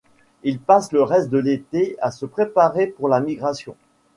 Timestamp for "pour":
2.87-3.07